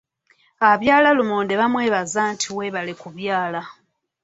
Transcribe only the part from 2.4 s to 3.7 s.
webale kubyala.